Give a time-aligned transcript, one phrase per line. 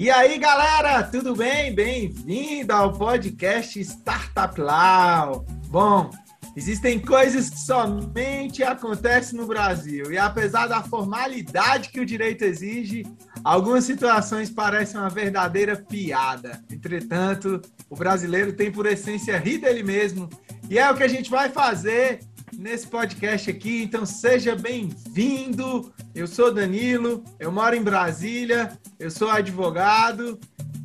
[0.00, 1.74] E aí, galera, tudo bem?
[1.74, 5.44] Bem-vindo ao podcast Startup Lau.
[5.66, 6.08] Bom,
[6.56, 13.04] existem coisas que somente acontecem no Brasil e apesar da formalidade que o direito exige,
[13.42, 16.62] algumas situações parecem uma verdadeira piada.
[16.70, 17.60] Entretanto,
[17.90, 20.28] o brasileiro tem por essência rir dele mesmo
[20.70, 22.20] e é o que a gente vai fazer
[22.56, 23.82] nesse podcast aqui.
[23.82, 25.92] Então seja bem-vindo.
[26.14, 30.38] Eu sou Danilo, eu moro em Brasília, eu sou advogado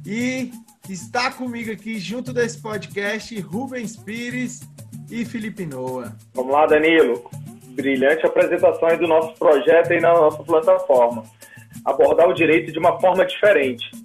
[0.05, 0.51] e
[0.89, 4.61] está comigo aqui junto desse podcast Rubens Pires
[5.09, 6.15] e Felipe Noa.
[6.33, 7.29] Vamos lá, Danilo.
[7.69, 11.23] Brilhante apresentação aí do nosso projeto aí na nossa plataforma.
[11.85, 14.02] Abordar o direito de uma forma diferente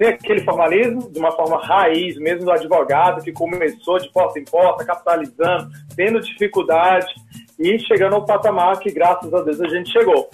[0.00, 4.44] sem aquele formalismo, de uma forma raiz, mesmo do advogado que começou de porta em
[4.44, 7.12] porta, capitalizando, tendo dificuldade
[7.58, 10.30] e chegando ao patamar que, graças a Deus, a gente chegou.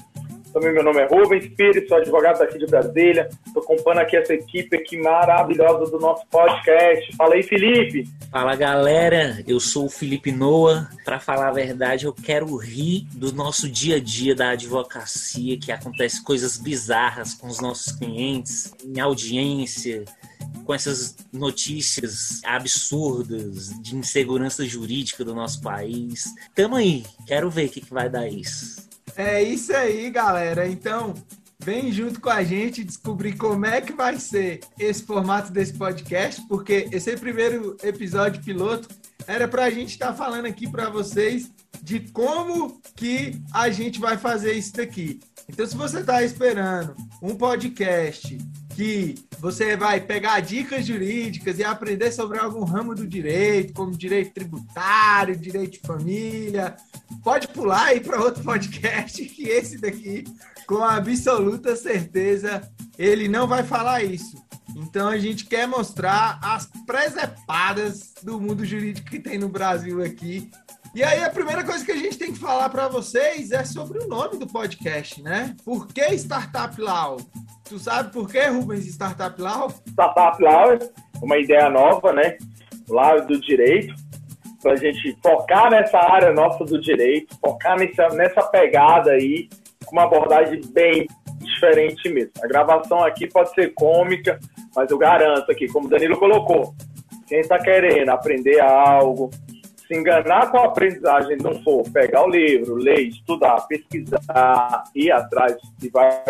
[0.56, 3.28] Também meu nome é Rubens Pires, sou advogado daqui de Brasília.
[3.46, 7.14] Estou acompanhando aqui essa equipe aqui maravilhosa do nosso podcast.
[7.14, 8.08] Fala aí, Felipe.
[8.30, 9.44] Fala, galera.
[9.46, 10.88] Eu sou o Felipe Noa.
[11.04, 15.70] Para falar a verdade, eu quero rir do nosso dia a dia da advocacia, que
[15.70, 20.06] acontece coisas bizarras com os nossos clientes, em audiência,
[20.64, 26.24] com essas notícias absurdas de insegurança jurídica do nosso país.
[26.54, 28.85] Tamo aí, quero ver o que, que vai dar isso.
[29.16, 30.68] É isso aí, galera.
[30.68, 31.14] Então,
[31.58, 36.42] vem junto com a gente descobrir como é que vai ser esse formato desse podcast,
[36.46, 38.88] porque esse primeiro episódio piloto
[39.26, 41.50] era para a gente estar tá falando aqui para vocês
[41.82, 45.18] de como que a gente vai fazer isso daqui.
[45.48, 48.36] Então, se você está esperando um podcast
[48.76, 54.34] que você vai pegar dicas jurídicas e aprender sobre algum ramo do direito, como direito
[54.34, 56.76] tributário, direito de família,
[57.24, 60.24] pode pular aí para outro podcast, que esse daqui,
[60.66, 64.36] com absoluta certeza, ele não vai falar isso.
[64.76, 70.50] Então a gente quer mostrar as presepadas do mundo jurídico que tem no Brasil aqui.
[70.94, 73.98] E aí a primeira coisa que a gente tem que falar para vocês é sobre
[73.98, 75.54] o nome do podcast, né?
[75.64, 77.18] Por que Startup Law?
[77.68, 79.70] Tu sabe por que, Rubens, Startup Law?
[79.88, 80.78] Startup Law é
[81.20, 82.38] uma ideia nova, né?
[82.88, 83.94] Lado do direito,
[84.62, 89.48] para a gente focar nessa área nossa do direito, focar nessa, nessa pegada aí,
[89.84, 91.06] com uma abordagem bem
[91.38, 92.32] diferente mesmo.
[92.42, 94.38] A gravação aqui pode ser cômica,
[94.74, 96.74] mas eu garanto aqui, como o Danilo colocou,
[97.26, 99.30] quem está querendo aprender algo,
[99.86, 105.56] se enganar com a aprendizagem não for pegar o livro, ler, estudar, pesquisar, ir atrás
[105.82, 106.24] e vai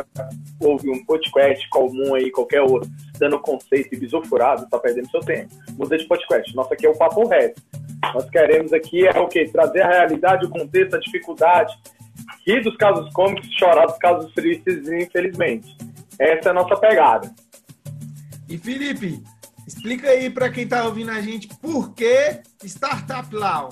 [0.60, 5.54] ouvir um podcast comum aí, qualquer outro, dando conceito e bisofurado, está perdendo seu tempo.
[5.72, 6.54] Muda de podcast.
[6.54, 7.62] Nossa, aqui é o papo reto.
[8.14, 9.48] Nós queremos aqui é o quê?
[9.50, 11.74] Trazer a realidade, o contexto, a dificuldade,
[12.46, 15.76] rir dos casos cômicos, chorar dos casos tristes, infelizmente.
[16.18, 17.34] Essa é a nossa pegada.
[18.48, 19.22] E Felipe,
[19.86, 23.68] Explica aí para quem está ouvindo a gente por que Startup Law.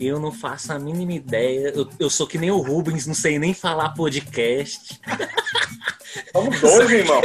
[0.00, 1.68] Eu não faço a mínima ideia.
[1.74, 4.98] Eu, eu sou que nem o Rubens, não sei nem falar podcast.
[6.32, 7.20] Somos dois, irmão.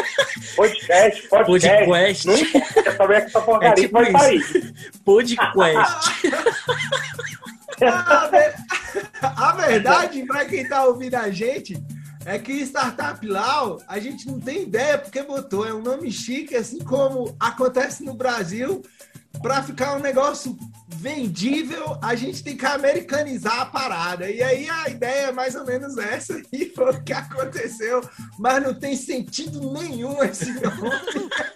[0.58, 1.86] Podcast, podcast.
[1.86, 2.28] Podcast.
[2.28, 4.74] Não importa saber que essa porcaria é tipo vai sair.
[5.06, 6.12] Podcast.
[9.22, 11.82] a, a verdade, para quem está ouvindo a gente,
[12.26, 15.66] é que Startup Law, a gente não tem ideia porque botou.
[15.66, 18.82] É um nome chique, assim como acontece no Brasil.
[19.42, 20.58] Para ficar um negócio
[20.88, 24.30] vendível, a gente tem que americanizar a parada.
[24.30, 28.02] E aí a ideia é mais ou menos essa, e foi o que aconteceu.
[28.40, 31.30] Mas não tem sentido nenhum esse nome.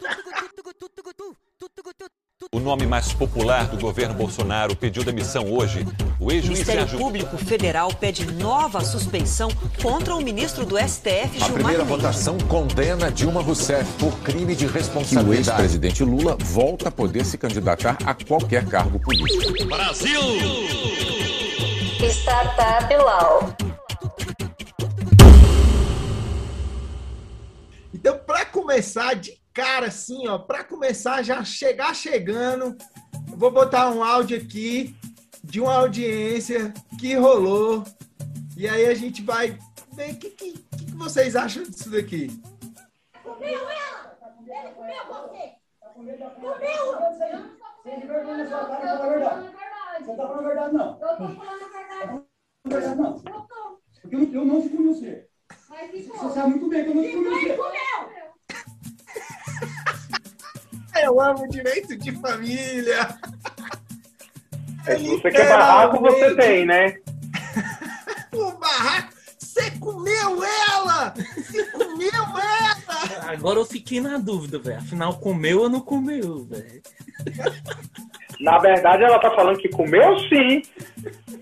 [2.68, 5.88] O nome mais popular do governo Bolsonaro pediu demissão hoje.
[6.20, 9.50] O ex-juiz Ministério Público Federal pede nova suspeição
[9.82, 14.68] contra o ministro do STF, Gilmar A primeira votação condena Dilma Rousseff por crime de
[14.68, 15.24] responsabilidade.
[15.24, 19.66] Que o ex-presidente Lula volta a poder se candidatar a qualquer cargo político.
[19.66, 20.20] Brasil!
[22.02, 23.56] Startup Law.
[27.94, 32.78] Então, para começar de cara, assim, ó, para começar já chegar chegando,
[33.32, 34.96] eu vou botar um áudio aqui
[35.44, 37.84] de uma audiência que rolou.
[38.56, 39.58] E aí a gente vai
[39.94, 42.30] ver o que, que, que, vocês acham disso daqui.
[43.24, 44.16] Comeu ela!
[44.46, 45.56] Ele comeu você!
[45.92, 46.92] Comeu!
[47.84, 49.54] Você de vergonha na sua cara fala a verdade.
[50.06, 50.92] Você tá falando a verdade, não.
[50.92, 52.22] Eu tô falando a verdade.
[52.64, 53.16] Não verdade, não.
[53.16, 53.82] Eu tô.
[54.02, 55.28] Porque eu, eu não fui você.
[55.58, 57.87] Você sabe muito bem que eu não fui você.
[61.04, 63.08] Eu amo direito de família.
[64.86, 66.98] É, você quer barraco, você tem, né?
[68.34, 69.18] o barraco.
[69.38, 71.14] Você comeu ela!
[71.36, 73.32] Você comeu ela!
[73.32, 74.78] Agora eu fiquei na dúvida, velho.
[74.78, 76.82] Afinal, comeu ou não comeu, velho?
[78.40, 80.62] Na verdade, ela tá falando que comeu sim.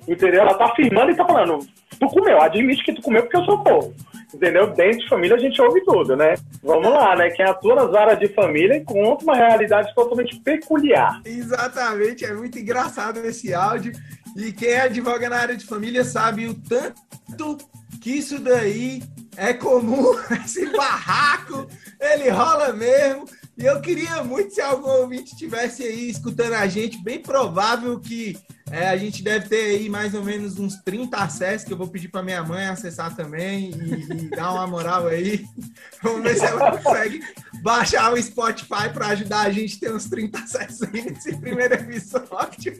[0.07, 0.41] Entendeu?
[0.41, 1.67] Ela tá afirmando e tá falando,
[1.99, 3.93] tu comeu, admite que tu comeu porque eu sou povo.
[4.35, 4.67] Entendeu?
[4.67, 6.35] Dentro de família a gente ouve tudo, né?
[6.61, 7.29] Vamos lá, né?
[7.29, 11.21] Quem atua nas áreas de família conta uma realidade totalmente peculiar.
[11.23, 13.93] Exatamente, é muito engraçado esse áudio.
[14.35, 17.65] E quem advoga na área de família sabe o tanto
[18.01, 19.01] que isso daí
[19.37, 20.11] é comum,
[20.43, 21.65] esse barraco,
[21.99, 23.23] ele rola mesmo.
[23.57, 28.37] E eu queria muito, se algum ouvinte estivesse aí escutando a gente, bem provável que
[28.69, 31.87] é, a gente deve ter aí mais ou menos uns 30 acessos, que eu vou
[31.87, 35.45] pedir para minha mãe acessar também e, e, dar uma moral aí.
[36.03, 37.21] Vamos ver se ela consegue
[37.61, 41.75] baixar o Spotify para ajudar a gente a ter uns 30 acessos aí nesse primeiro
[41.75, 42.77] episódio.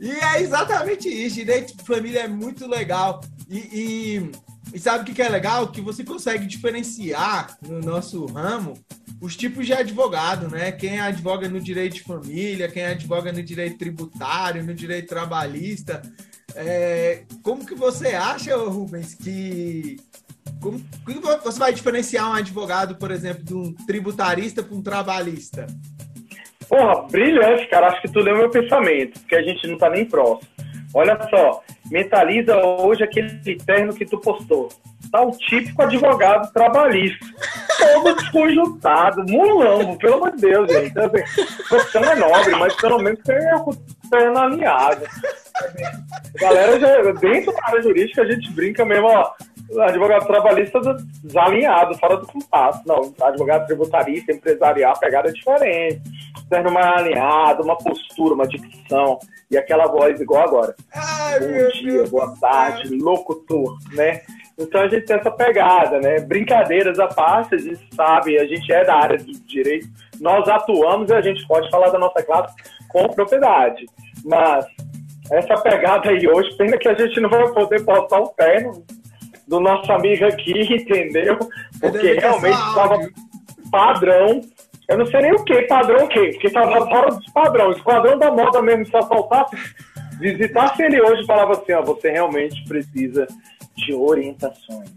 [0.00, 1.36] E é exatamente isso.
[1.36, 3.20] Direito de família é muito legal.
[3.48, 4.32] E, e,
[4.72, 5.68] e sabe o que é legal?
[5.68, 8.74] Que você consegue diferenciar no nosso ramo
[9.20, 10.72] os tipos de advogado, né?
[10.72, 16.02] Quem advoga no direito de família, quem advoga no direito tributário, no direito trabalhista.
[16.54, 19.96] É, como que você acha, Rubens, que
[20.60, 25.66] como, como você vai diferenciar um advogado, por exemplo, de um tributarista para um trabalhista?
[26.68, 27.88] Porra, brilhante, cara.
[27.88, 30.51] Acho que tu leu meu pensamento, porque a gente não tá nem próximo.
[30.94, 34.68] Olha só, mentaliza hoje aquele terno que tu postou.
[35.10, 37.26] Tá o típico advogado trabalhista.
[37.78, 40.90] Todo desconjuntado, mulão, pelo amor de Deus, gente.
[40.90, 43.74] Então, assim, profissão é nobre, mas pelo menos tem o
[44.10, 45.04] terno alinhado.
[46.40, 49.32] Galera, já, dentro da área jurídica, a gente brinca mesmo, ó.
[49.80, 50.80] Advogado trabalhista
[51.22, 52.82] desalinhado, fora do compasso.
[52.86, 56.02] Não, advogado tributarista, empresarial, pegada é diferente.
[56.50, 59.18] Terno mais alinhado, uma postura, uma dicção
[59.50, 60.74] e aquela voz igual agora.
[60.94, 63.02] Ai, Bom dia, Deus boa tarde, Deus.
[63.02, 64.20] locutor, né?
[64.58, 66.20] Então a gente tem essa pegada, né?
[66.20, 69.88] Brincadeiras à parte, a gente sabe, a gente é da área do direito,
[70.20, 72.54] nós atuamos e a gente pode falar da nossa classe
[72.88, 73.86] com propriedade.
[74.24, 74.66] Mas
[75.30, 78.84] essa pegada aí hoje, pena que a gente não vai poder postar o terno
[79.52, 81.38] do nosso amigo aqui, entendeu?
[81.78, 82.98] Porque realmente estava
[83.70, 84.40] padrão
[84.88, 86.30] eu não sei nem o que, padrão o quê?
[86.32, 87.76] Porque tava fora dos padrões.
[87.76, 89.56] O esquadrão da moda mesmo, se assaltasse,
[90.18, 93.26] visitasse ele hoje e falava assim, ó, você realmente precisa
[93.76, 94.90] de orientações.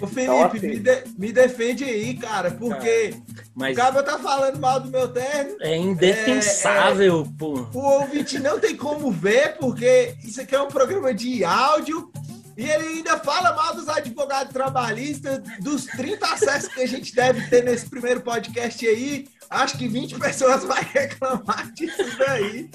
[0.00, 3.14] Ô Felipe, então, assim, me, de, me, defende aí, cara, porque
[3.54, 3.76] mas...
[3.76, 5.56] o cara tá falando mal do meu terno.
[5.60, 7.66] É indefensável, é, é, pô.
[7.74, 12.10] O ouvinte não tem como ver, porque isso aqui é um programa de áudio
[12.58, 17.48] e ele ainda fala mal dos advogados trabalhistas, dos 30 acessos que a gente deve
[17.48, 19.28] ter nesse primeiro podcast aí.
[19.48, 22.68] Acho que 20 pessoas vai reclamar disso daí.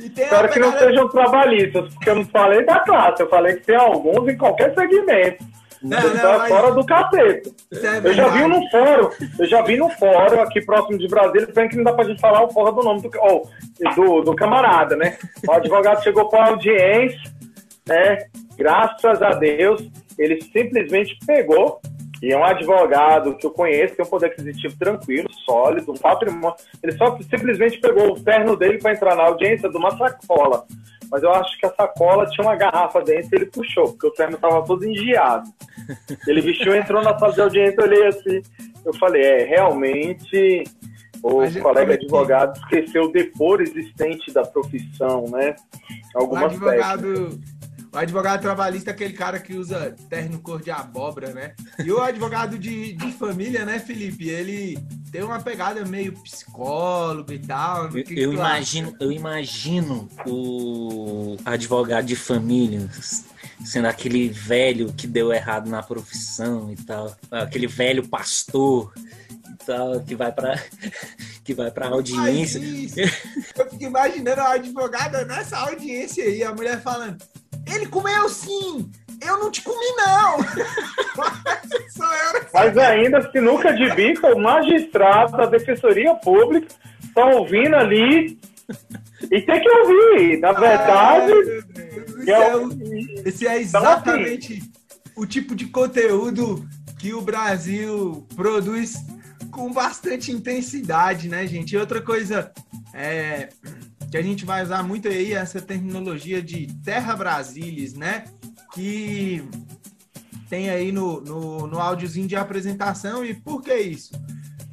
[0.00, 3.76] Espero que não sejam trabalhistas, porque eu não falei da classe, eu falei que tem
[3.76, 5.46] alguns em qualquer segmento.
[5.80, 6.48] Não, não, tá mas...
[6.48, 7.50] fora do capeta.
[7.72, 11.46] É eu já vi no fórum, eu já vi no fórum aqui próximo de Brasília,
[11.46, 13.48] que não dá pra gente falar o porra do nome do, oh,
[13.94, 15.16] do, do camarada, né?
[15.46, 17.32] O advogado chegou para audiência,
[17.86, 18.26] né?
[18.58, 19.88] Graças a Deus,
[20.18, 21.80] ele simplesmente pegou,
[22.20, 26.56] e é um advogado que eu conheço, tem um poder aquisitivo tranquilo, sólido, um patrimônio.
[26.82, 30.66] Ele só simplesmente pegou o terno dele para entrar na audiência de uma sacola.
[31.10, 34.10] Mas eu acho que a sacola tinha uma garrafa dentro e ele puxou, porque o
[34.10, 35.48] terno estava todo engiado.
[36.26, 38.42] Ele vestiu, entrou na sala de audiência, eu olhei assim.
[38.84, 40.64] Eu falei, é, realmente
[41.22, 45.54] o colega advogado esqueceu o depor existente da profissão, né?
[46.14, 47.57] Algumas o advogado, técnicas.
[47.92, 51.54] O advogado trabalhista é aquele cara que usa terno cor de abóbora, né?
[51.82, 54.28] E o advogado de, de família, né, Felipe?
[54.28, 54.78] Ele
[55.10, 57.88] tem uma pegada meio psicólogo e tal.
[57.96, 62.88] Eu, eu imagino, eu imagino o advogado de família
[63.64, 70.00] sendo aquele velho que deu errado na profissão e tal, aquele velho pastor e tal
[70.00, 70.62] que vai para
[71.44, 72.60] que vai para audiência.
[73.56, 77.16] Eu fico imaginando a advogada nessa audiência aí, a mulher falando:
[77.74, 78.90] ele comeu sim!
[79.20, 80.38] Eu não te comi, não!
[82.54, 86.68] Mas ainda, sinuca de bico, o magistrado da Defensoria Pública
[87.14, 88.38] tá ouvindo ali
[89.30, 90.38] e tem que ouvir.
[90.38, 91.32] Na verdade.
[91.32, 92.70] Ai, é o...
[93.24, 94.72] Esse é exatamente então, assim,
[95.16, 96.66] o tipo de conteúdo
[96.98, 98.96] que o Brasil produz
[99.50, 101.72] com bastante intensidade, né, gente?
[101.72, 102.52] E outra coisa,
[102.94, 103.48] é,
[104.10, 108.24] que a gente vai usar muito aí essa terminologia de Terra Brasilis, né?
[108.72, 109.42] Que
[110.48, 113.24] tem aí no, no, no áudiozinho de apresentação.
[113.24, 114.12] E por que isso?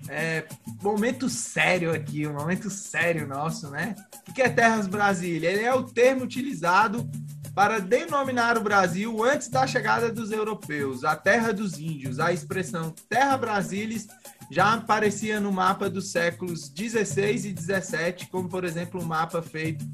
[0.08, 0.46] É,
[0.82, 3.96] momento sério aqui, um momento sério nosso, né?
[4.28, 5.52] O que é Terras Brasília?
[5.52, 7.10] Ele é o termo utilizado
[7.56, 12.20] para denominar o Brasil antes da chegada dos europeus, a terra dos índios.
[12.20, 14.08] A expressão Terra Brasilis
[14.50, 19.86] já aparecia no mapa dos séculos 16 e 17, como por exemplo o mapa feito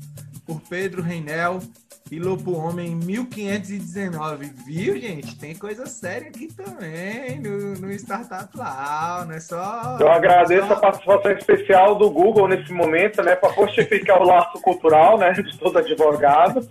[0.46, 1.60] por Pedro Reinel
[2.12, 4.51] e Lopo Homem em 1519.
[4.65, 5.38] Viu, gente?
[5.38, 9.98] Tem coisa séria aqui também no, no Startup Lau, não é só.
[9.98, 10.74] Eu agradeço só...
[10.74, 15.58] a participação especial do Google nesse momento, né, para postificar o laço cultural, né, de
[15.58, 16.67] todo advogado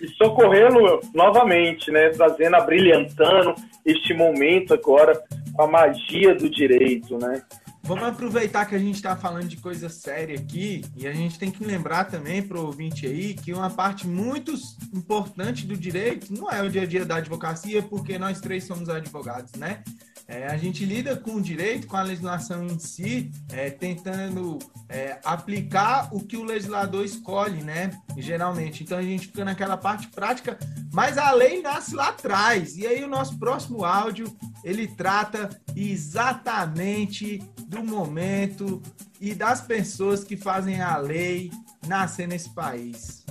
[0.00, 5.20] e socorrê-lo novamente, né, trazendo, abrilhantando este momento agora
[5.52, 7.42] com a magia do direito, né.
[7.86, 11.50] Vamos aproveitar que a gente está falando de coisa séria aqui e a gente tem
[11.50, 14.54] que lembrar também para o ouvinte aí que uma parte muito
[14.90, 18.88] importante do direito não é o dia a dia da advocacia, porque nós três somos
[18.88, 19.84] advogados, né?
[20.26, 25.20] É, a gente lida com o direito, com a legislação em si, é, tentando é,
[25.22, 27.90] aplicar o que o legislador escolhe, né?
[28.16, 28.82] Geralmente.
[28.82, 30.58] Então a gente fica naquela parte prática,
[30.90, 32.78] mas a lei nasce lá atrás.
[32.78, 37.42] E aí o nosso próximo áudio ele trata exatamente
[37.74, 38.80] do momento
[39.20, 41.50] e das pessoas que fazem a lei
[41.86, 43.24] nascer nesse país.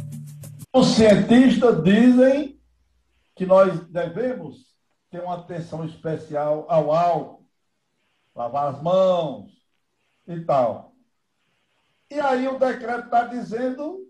[0.73, 2.59] Os cientistas dizem
[3.35, 4.75] que nós devemos
[5.09, 7.47] ter uma atenção especial ao álcool,
[8.35, 9.51] lavar as mãos
[10.27, 10.93] e tal.
[12.09, 14.07] E aí o decreto está dizendo,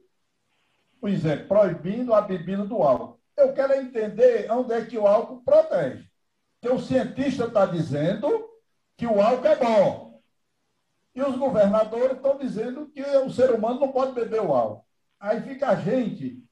[0.99, 3.19] por exemplo, proibindo a bebida do álcool.
[3.37, 6.09] Eu quero entender onde é que o álcool protege.
[6.59, 8.49] Porque o cientista está dizendo
[8.97, 10.12] que o álcool é bom.
[11.15, 14.85] E os governadores estão dizendo que o ser humano não pode beber o álcool.
[15.19, 16.43] Aí fica a gente.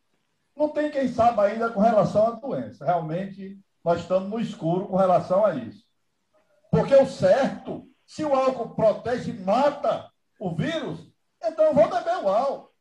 [0.56, 2.86] Não tem quem saiba ainda com relação à doença.
[2.86, 5.84] Realmente nós estamos no escuro com relação a isso.
[6.70, 11.12] Porque o certo, se o álcool protege e mata o vírus,
[11.44, 12.72] então eu vou beber o álcool.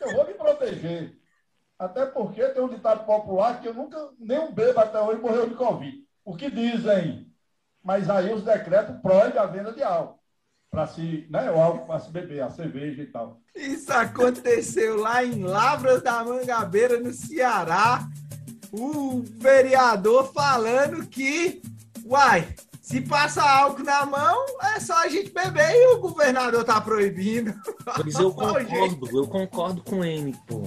[0.00, 1.18] Eu vou me proteger.
[1.78, 5.54] Até porque tem um ditado popular que eu nunca, nenhum bebo até hoje morreu de
[5.54, 5.98] Covid.
[6.24, 7.34] O que dizem?
[7.82, 10.19] Mas aí os decretos proíbem a venda de álcool.
[10.70, 13.40] Para se, né, o álcool para se beber, a cerveja e tal.
[13.56, 18.08] Isso aconteceu lá em Lavras da Mangabeira, no Ceará
[18.72, 21.60] o vereador falando que,
[22.04, 26.80] uai, se passa álcool na mão, é só a gente beber e o governador tá
[26.80, 27.54] proibindo.
[27.96, 30.62] Pois eu concordo, eu concordo com ele, pô.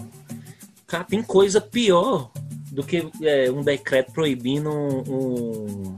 [0.86, 2.32] Cara, tem coisa pior
[2.72, 5.98] do que é, um decreto proibindo um, um,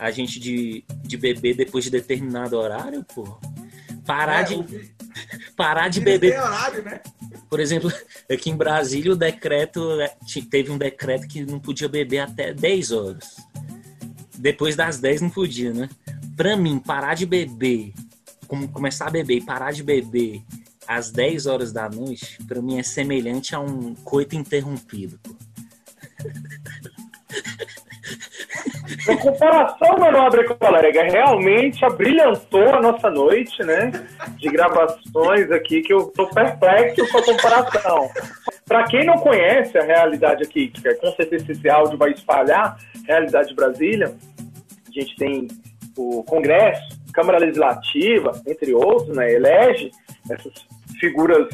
[0.00, 3.38] a gente de, de beber depois de determinado horário, pô.
[4.06, 4.54] Parar é, de.
[4.54, 4.66] O...
[5.54, 6.40] Parar de beber.
[6.40, 7.00] Horário, né?
[7.50, 7.92] Por exemplo,
[8.32, 10.16] aqui em Brasília o decreto é,
[10.50, 13.36] teve um decreto que não podia beber até 10 horas.
[14.38, 15.90] Depois das 10 não podia, né?
[16.34, 17.92] Pra mim, parar de beber,
[18.72, 20.42] começar a beber e parar de beber
[20.88, 25.20] às 10 horas da noite, pra mim é semelhante a um coito interrompido.
[25.22, 25.39] Pô.
[29.10, 33.90] A comparação, meu nobre colega, realmente abrilhantou a nossa noite, né?
[34.36, 38.08] De gravações aqui, que eu tô perplexo com a comparação.
[38.66, 42.78] Para quem não conhece a realidade aqui, que é, com certeza esse áudio vai espalhar,
[43.06, 44.14] realidade de Brasília,
[44.88, 45.48] a gente tem
[45.96, 49.32] o Congresso, Câmara Legislativa, entre outros, né?
[49.32, 49.90] Elege
[50.30, 50.52] essas
[51.00, 51.48] figuras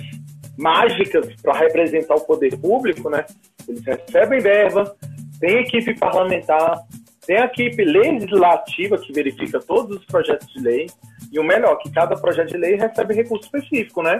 [0.59, 3.25] mágicas para representar o poder público, né?
[3.67, 4.95] Eles recebem verba,
[5.41, 6.81] tem equipe parlamentar,
[7.27, 10.87] tem a equipe legislativa que verifica todos os projetos de lei.
[11.33, 14.19] E o melhor, que cada projeto de lei recebe recurso específico, né?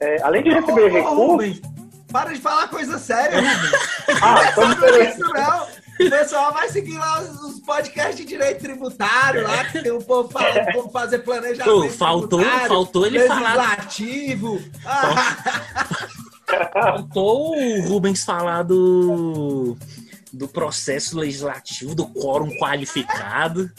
[0.00, 1.14] É, além de receber oh, recurso.
[1.16, 1.60] Rubens,
[2.12, 3.72] para de falar coisa séria, Rubens.
[4.22, 4.78] ah, estamos
[5.08, 5.78] isso, não.
[6.06, 10.30] O pessoal vai seguir lá os, podcasts de direito tributário, lá que tem o povo
[10.30, 11.64] falando como fazer planejamento.
[11.64, 13.44] Pô, faltou, faltou ele legislativo.
[13.44, 13.76] falar.
[13.76, 14.60] Legislativo.
[16.72, 19.76] Faltou o Rubens falar do
[20.32, 23.70] do processo legislativo, do quórum qualificado.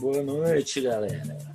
[0.01, 1.50] Boa noite, galera.